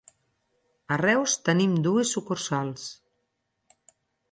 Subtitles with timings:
[0.95, 2.89] A Reus tenim dues sucursals.